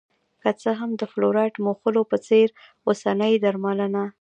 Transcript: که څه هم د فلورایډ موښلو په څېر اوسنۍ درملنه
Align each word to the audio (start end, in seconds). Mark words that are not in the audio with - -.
که 0.41 0.49
څه 0.61 0.69
هم 0.79 0.91
د 0.95 1.01
فلورایډ 1.11 1.55
موښلو 1.65 2.01
په 2.11 2.17
څېر 2.27 2.47
اوسنۍ 2.87 3.33
درملنه 3.43 4.03